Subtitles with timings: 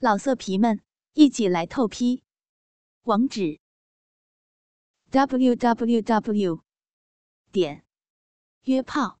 [0.00, 0.80] 老色皮们，
[1.14, 2.22] 一起来透批！
[3.02, 3.58] 网址
[5.10, 6.62] ：w w w
[7.50, 7.84] 点
[8.62, 9.18] 约炮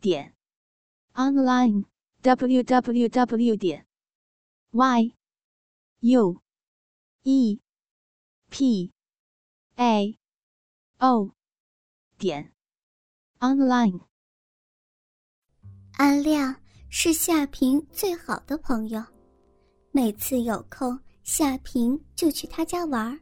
[0.00, 0.34] 点
[1.12, 1.84] online
[2.22, 3.86] w w w 点
[4.72, 5.14] y
[6.00, 6.42] u
[7.22, 7.60] e
[8.50, 8.92] p
[9.76, 10.18] a
[10.98, 11.36] o
[12.18, 12.52] 点
[13.38, 14.00] online。
[15.92, 19.13] 安亮是夏平最好的朋友。
[19.96, 23.16] 每次有空，夏平就去他家玩儿。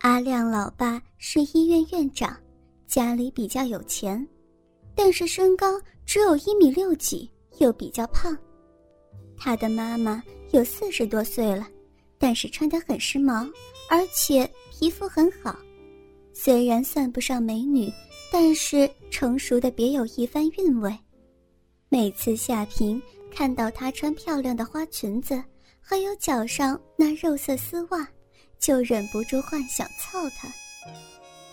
[0.00, 2.38] 阿亮老爸是医院院长，
[2.86, 4.28] 家里比较有钱，
[4.94, 7.30] 但是身高只有一米六几，
[7.60, 8.36] 又比较胖。
[9.38, 11.66] 他的妈妈有四十多岁了，
[12.18, 13.50] 但是穿得很时髦，
[13.88, 15.58] 而且皮肤很好。
[16.34, 17.90] 虽然算不上美女，
[18.30, 20.94] 但是成熟的别有一番韵味。
[21.88, 25.42] 每次夏平看到她穿漂亮的花裙子。
[25.90, 28.08] 还有脚上那肉色丝袜，
[28.60, 30.46] 就忍不住幻想操他。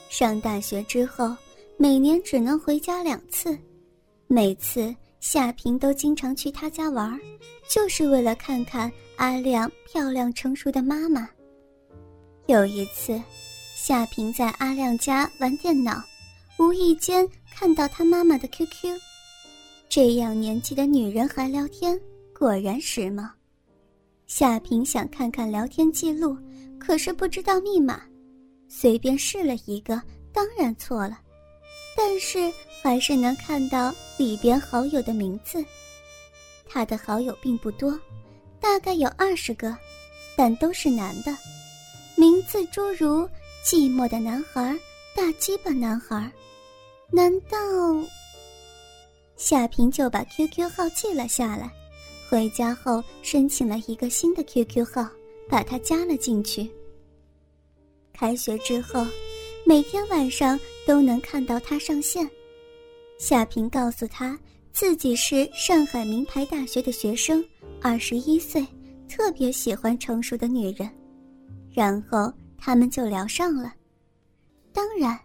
[0.09, 1.35] 上大学之后，
[1.75, 3.57] 每年只能回家两次，
[4.27, 7.19] 每次夏平都经常去他家玩，
[7.67, 11.27] 就是为了看看阿亮漂亮成熟的妈妈。
[12.45, 13.19] 有一次，
[13.75, 15.99] 夏平在阿亮家玩电脑，
[16.59, 18.99] 无意间看到他妈妈的 QQ，
[19.89, 21.99] 这样年纪的女人还聊天，
[22.37, 23.27] 果然时髦。
[24.27, 26.37] 夏平想看看聊天记录，
[26.77, 28.01] 可是不知道密码，
[28.67, 30.01] 随便试了一个，
[30.33, 31.17] 当然错了，
[31.95, 32.51] 但是
[32.83, 35.63] 还是能看到里边好友的名字。
[36.69, 37.97] 他的好友并不多，
[38.59, 39.75] 大概有二十个，
[40.35, 41.35] 但都是男的，
[42.17, 43.27] 名字诸如
[43.63, 44.77] “寂寞的男孩
[45.15, 46.29] ”“大鸡巴男孩”。
[47.09, 47.57] 难道？
[49.37, 51.71] 夏平就把 QQ 号记了下来。
[52.29, 55.09] 回家后申请了一个新的 QQ 号，
[55.49, 56.69] 把他加了进去。
[58.11, 59.05] 开学之后，
[59.65, 62.29] 每天晚上都能看到他上线。
[63.17, 64.37] 夏平告诉他
[64.71, 67.43] 自己是上海名牌大学的学生，
[67.81, 68.65] 二十一岁，
[69.07, 70.89] 特别喜欢成熟的女人。
[71.73, 73.73] 然后他们就聊上了。
[74.73, 75.17] 当然，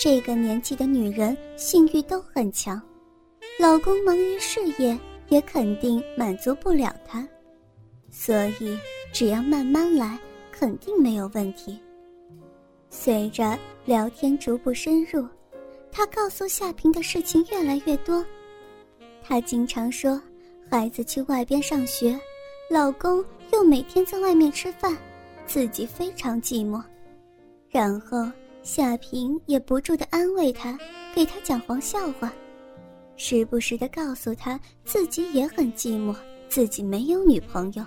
[0.00, 2.80] 这个年纪的女人性欲都很强，
[3.58, 4.98] 老公忙于事业。
[5.32, 7.26] 也肯定满足不了他，
[8.10, 8.78] 所以
[9.14, 10.18] 只要慢慢来，
[10.50, 11.80] 肯定没有问题。
[12.90, 15.26] 随着聊天逐步深入，
[15.90, 18.22] 他告诉夏平的事情越来越多。
[19.22, 20.20] 他经常说，
[20.70, 22.14] 孩子去外边上学，
[22.68, 24.94] 老公又每天在外面吃饭，
[25.46, 26.82] 自己非常寂寞。
[27.70, 28.30] 然后
[28.62, 30.78] 夏平也不住的安慰他，
[31.14, 32.30] 给他讲黄笑话。
[33.16, 36.16] 时不时的告诉他自己也很寂寞，
[36.48, 37.84] 自己没有女朋友，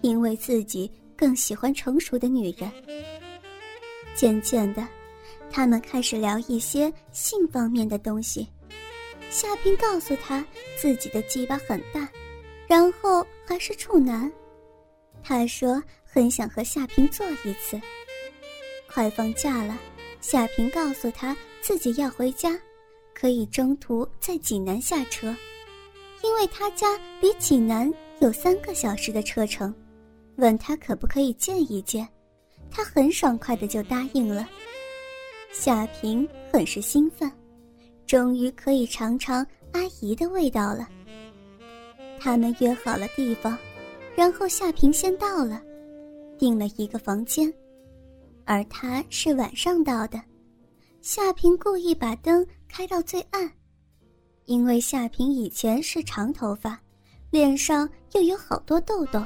[0.00, 2.70] 因为自己更喜欢成熟的女人。
[4.14, 4.86] 渐渐的，
[5.50, 8.48] 他们开始聊一些性方面的东西。
[9.30, 10.44] 夏平告诉他
[10.76, 12.08] 自己的鸡巴很大，
[12.66, 14.30] 然后还是处男。
[15.22, 17.80] 他说很想和夏平做一次。
[18.92, 19.78] 快放假了，
[20.20, 22.58] 夏平告诉他自己要回家。
[23.20, 25.26] 可以中途在济南下车，
[26.24, 29.74] 因为他家离济南有三个小时的车程。
[30.36, 32.08] 问他可不可以见一见，
[32.70, 34.48] 他很爽快的就答应了。
[35.52, 37.30] 夏平很是兴奋，
[38.06, 40.88] 终于可以尝尝阿姨的味道了。
[42.18, 43.58] 他们约好了地方，
[44.16, 45.60] 然后夏平先到了，
[46.38, 47.52] 订了一个房间，
[48.46, 50.18] 而他是晚上到的。
[51.02, 53.50] 夏平故意把灯开到最暗，
[54.44, 56.80] 因为夏平以前是长头发，
[57.30, 59.20] 脸上又有好多痘痘，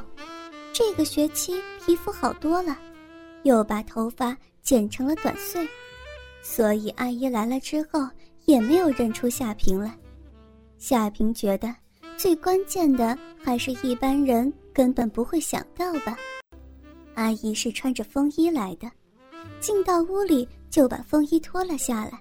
[0.73, 2.77] 这个学期皮肤好多了，
[3.43, 5.69] 又把头发剪成了短碎，
[6.43, 8.09] 所以阿姨来了之后
[8.47, 9.97] 也没有认出夏平来。
[10.79, 11.73] 夏平觉得
[12.17, 16.17] 最关键的还是一般人根本不会想到吧，
[17.15, 18.91] 阿姨是穿着风衣来的，
[19.61, 20.49] 进到屋里。
[20.71, 22.21] 就把风衣脱了下来，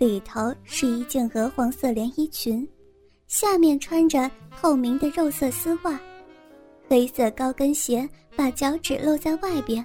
[0.00, 2.66] 里头是一件鹅黄色连衣裙，
[3.28, 6.00] 下面穿着透明的肉色丝袜，
[6.88, 9.84] 黑色高跟鞋把脚趾露在外边，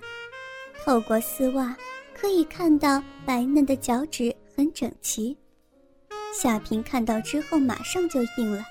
[0.86, 1.76] 透过丝袜
[2.14, 5.38] 可以看到白嫩的脚趾很整齐。
[6.34, 8.64] 夏平看到之后马上就硬了，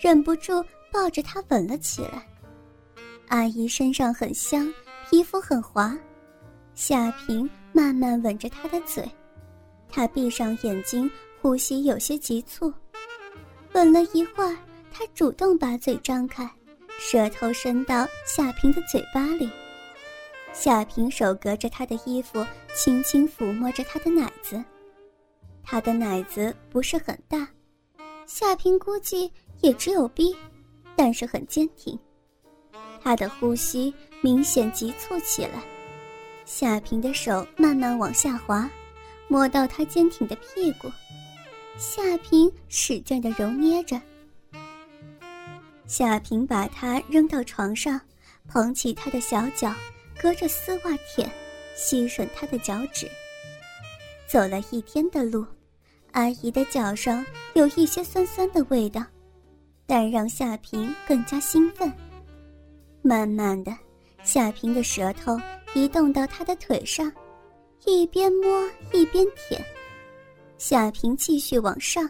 [0.00, 2.24] 忍不住抱着她吻了起来。
[3.26, 4.72] 阿姨身上很香，
[5.10, 5.98] 皮肤很滑，
[6.76, 7.50] 夏平。
[7.72, 9.04] 慢慢吻着她的嘴，
[9.96, 11.10] 他闭上眼睛，
[11.40, 12.70] 呼吸有些急促。
[13.72, 14.54] 吻了一会儿，
[14.92, 16.46] 他主动把嘴张开，
[16.98, 19.50] 舌头伸到夏平的嘴巴里。
[20.52, 22.44] 夏平手隔着他的衣服，
[22.74, 24.62] 轻轻抚摸着他的奶子。
[25.64, 27.48] 他的奶子不是很大，
[28.26, 29.32] 夏平估计
[29.62, 30.36] 也只有 B，
[30.94, 31.98] 但是很坚挺。
[33.02, 35.64] 他的呼吸明显急促起来。
[36.44, 38.70] 夏平的手慢慢往下滑，
[39.28, 40.90] 摸到她坚挺的屁股。
[41.76, 44.00] 夏萍使劲的揉捏着。
[45.86, 48.00] 夏平把她扔到床上，
[48.48, 49.74] 捧起她的小脚。
[50.18, 51.30] 隔着丝袜舔，
[51.76, 53.06] 吸吮她的脚趾。
[54.26, 55.44] 走了一天的路，
[56.12, 59.04] 阿姨的脚上有一些酸酸的味道，
[59.86, 61.92] 但让夏平更加兴奋。
[63.02, 63.76] 慢慢的，
[64.24, 65.38] 夏平的舌头
[65.74, 67.12] 移动到她的腿上，
[67.86, 69.64] 一边摸一边舔。
[70.58, 72.06] 夏萍继续往上，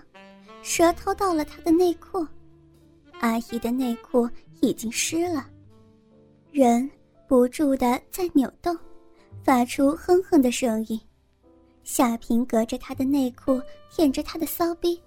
[0.62, 2.26] 舌头到了她的内裤，
[3.20, 4.28] 阿姨的内裤
[4.60, 5.48] 已经湿了，
[6.50, 6.90] 人。
[7.28, 8.78] 不住的在扭动，
[9.42, 11.00] 发出哼哼的声音。
[11.82, 15.02] 夏萍隔着他的内裤舔着他的骚逼，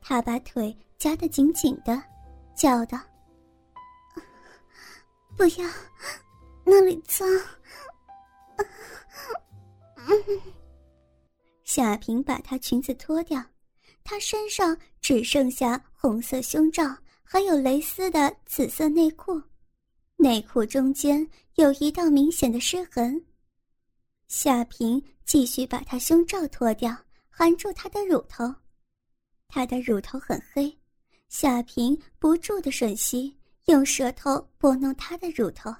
[0.00, 2.02] 他把腿夹得紧紧的，
[2.56, 2.98] 叫道
[5.38, 5.70] ：“不要，
[6.64, 7.24] 那里脏。”
[11.64, 13.44] 夏萍把她裙子脱掉，
[14.02, 19.40] 她身上只剩下红色胸罩，还有蕾丝的紫色内裤。
[20.16, 23.24] 内裤中间有一道明显的湿痕。
[24.28, 26.96] 夏萍继续把她胸罩脱掉，
[27.28, 28.52] 含住她的乳头。
[29.46, 30.76] 她的乳头很黑，
[31.28, 33.34] 夏萍不住的吮吸，
[33.66, 35.74] 用舌头拨弄她的乳头，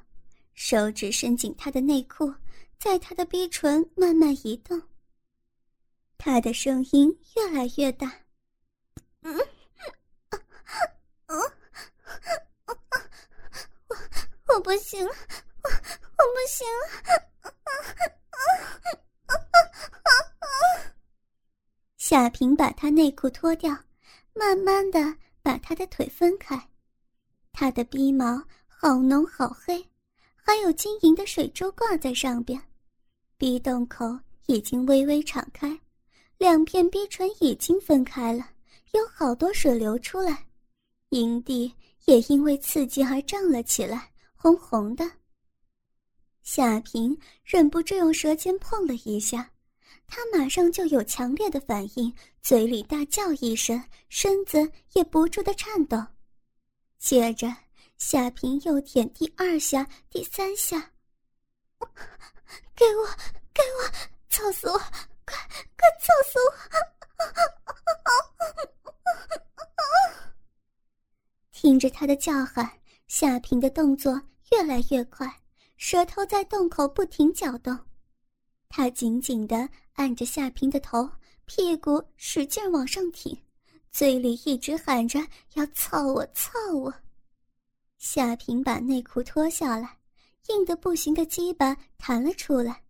[0.54, 2.32] 手指伸进她的内裤，
[2.78, 4.80] 在他的逼唇慢慢移动。
[6.16, 8.12] 他的声音越来越大。
[9.22, 9.36] 嗯，
[11.26, 11.40] 嗯。
[14.46, 15.12] 我不行了，
[15.62, 16.88] 我我不行了！
[21.96, 23.70] 夏平把他内裤脱掉，
[24.32, 26.70] 慢慢的把他的腿分开。
[27.52, 29.86] 他的鼻毛好浓好黑，
[30.36, 32.67] 还有晶莹的水珠挂在上边。
[33.38, 35.78] 鼻洞口已经微微敞开，
[36.38, 38.50] 两片鼻唇已经分开了，
[38.94, 40.44] 有好多水流出来。
[41.10, 41.72] 营地
[42.06, 44.10] 也因为刺激而胀了起来。
[44.34, 45.08] 红红的。
[46.42, 49.48] 夏平忍不住用舌尖碰了一下，
[50.08, 52.12] 他马上就有强烈的反应，
[52.42, 55.96] 嘴里大叫一声，身子也不住的颤抖。
[56.98, 57.54] 接着，
[57.98, 60.92] 夏平又舔第二下、第三下，
[62.78, 63.04] 给我，
[63.52, 63.90] 给我，
[64.30, 64.78] 操死我！
[64.78, 65.36] 快，
[65.76, 66.48] 快操死我！
[71.50, 72.70] 听着他的叫喊。
[73.08, 74.20] 夏萍的动作
[74.52, 75.40] 越来越快，
[75.76, 77.76] 舌头在洞口不停搅动。
[78.68, 81.10] 他紧紧地按着夏萍的头，
[81.46, 83.36] 屁股使劲往上挺，
[83.90, 85.18] 嘴里一直喊着
[85.54, 86.94] 要操我，操我。
[87.96, 89.97] 夏平把内裤脱下来，
[90.46, 92.84] 硬得不行的鸡巴弹了出来。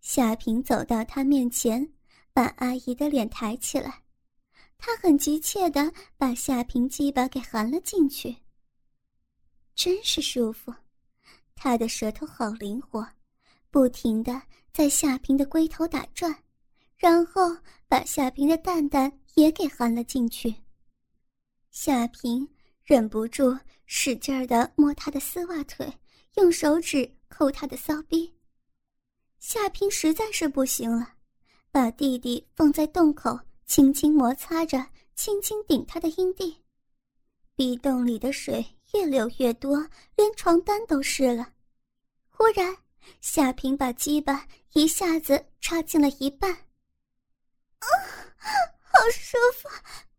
[0.00, 1.92] 夏平走到他面前，
[2.32, 4.02] 把阿姨的脸抬起来，
[4.78, 8.36] 他很急切地把夏平鸡巴给含了进去。
[9.74, 10.74] 真是舒服，
[11.54, 13.06] 他的舌头好灵活，
[13.70, 16.34] 不停的在夏平的龟头打转，
[16.96, 17.56] 然后
[17.88, 20.54] 把夏平的蛋蛋也给含了进去。
[21.70, 22.46] 夏平
[22.82, 25.90] 忍不住使劲儿的摸他的丝袜腿，
[26.34, 28.34] 用手指抠他的骚逼。
[29.38, 31.14] 夏平实在是不行了，
[31.70, 36.62] 把弟弟放在洞口，轻轻摩擦着，轻轻顶他的阴蒂，
[37.54, 38.76] 壁洞里的水。
[38.92, 41.52] 越流越多，连床单都湿了。
[42.28, 42.76] 忽然，
[43.20, 46.50] 夏平把鸡巴一下子插进了一半。
[46.50, 47.86] 啊，
[48.82, 49.68] 好舒服！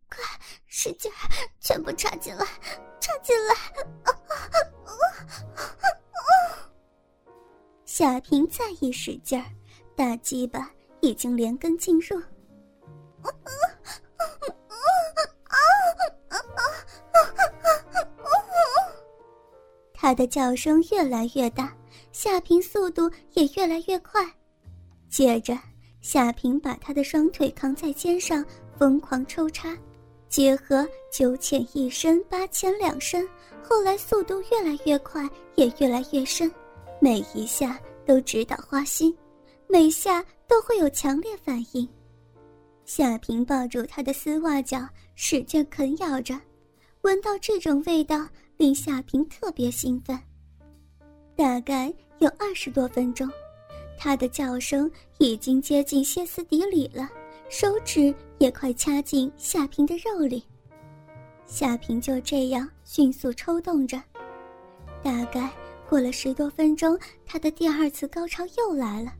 [0.08, 0.24] 快，
[0.64, 1.12] 使劲，
[1.60, 2.46] 全部插进来，
[2.98, 3.54] 插进来！
[4.04, 4.11] 啊
[8.02, 9.46] 夏平再一使劲儿，
[9.94, 10.68] 大鸡巴
[11.02, 12.20] 已经连根进入。
[19.94, 21.72] 他的叫声越来越大，
[22.10, 24.20] 夏平速度也越来越快。
[25.08, 25.56] 接着，
[26.00, 28.44] 夏平把他的双腿扛在肩上，
[28.76, 29.78] 疯狂抽插，
[30.28, 33.24] 结合九浅一深，八浅两深。
[33.62, 36.52] 后来速度越来越快，也越来越深，
[36.98, 39.16] 每一下都直捣花心，
[39.68, 41.88] 每下都会有强烈反应。
[42.84, 46.38] 夏萍抱住他的丝袜脚，使劲啃咬着，
[47.02, 48.28] 闻到这种味道。
[48.58, 50.16] 令夏平特别兴奋。
[51.34, 53.28] 大概有二十多分钟，
[53.98, 57.08] 他的叫声已经接近歇斯底里了，
[57.48, 60.44] 手指也快掐进夏平的肉里。
[61.44, 64.00] 夏平就这样迅速抽动着，
[65.02, 65.50] 大概
[65.92, 69.12] 过了十多分钟，他的第二次高潮又来了。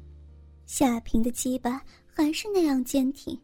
[0.64, 3.38] 夏平的鸡巴还是那样坚挺。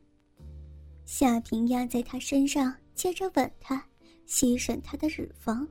[1.04, 3.85] 夏平压在他身上，接着吻他，
[4.25, 5.68] 吸吮他的乳房，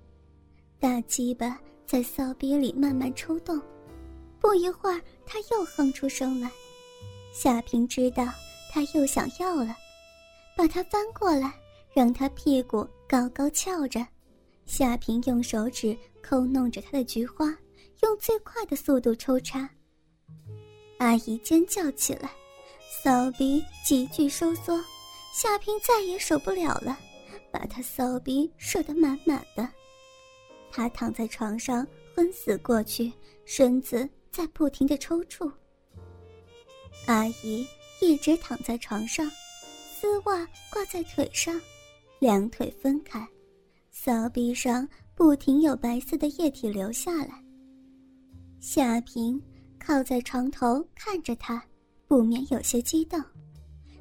[0.79, 3.59] 大鸡巴在骚逼里慢慢抽动。
[4.39, 6.51] 不一会儿，他又哼出声来。
[7.33, 8.27] 夏平知道
[8.71, 9.75] 他又想要了，
[10.55, 11.51] 把他翻过来，
[11.91, 14.05] 让他屁股高高翘着。
[14.67, 17.57] 夏平用手指抠弄着他的菊花，
[18.03, 19.67] 用最快的速度抽插。
[20.97, 22.29] 阿姨尖叫起来，
[23.03, 24.83] 骚逼急剧收缩，
[25.33, 26.99] 夏平再也受不了了，
[27.49, 29.67] 把他骚逼射得满满的。
[30.69, 33.11] 他躺在床上昏死过去，
[33.45, 35.49] 身子在不停的抽搐。
[37.05, 37.65] 阿姨
[38.01, 39.31] 一直躺在床上，
[39.95, 41.59] 丝袜挂在腿上，
[42.19, 43.25] 两腿分开，
[43.99, 47.43] 骚逼上不停有白色的液体流下来。
[48.59, 49.41] 夏平。
[49.79, 51.63] 靠在床头看着他，
[52.09, 53.17] 不免有些激动，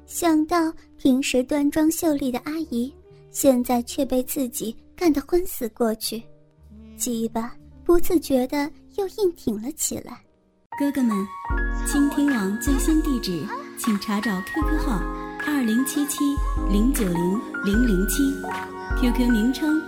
[0.05, 2.93] 想到平时端庄秀丽的阿姨，
[3.31, 6.21] 现在却被自己干得昏死过去，
[6.97, 10.21] 鸡巴不自觉的又硬挺了起来。
[10.77, 11.15] 哥哥们，
[11.85, 13.41] 倾听网最新地址，
[13.77, 14.99] 请查找 QQ 号
[15.45, 16.35] 二零七七
[16.69, 18.23] 零九零零零七
[18.99, 19.81] ，QQ 名称